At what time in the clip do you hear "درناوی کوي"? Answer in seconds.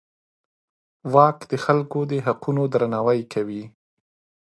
2.73-3.63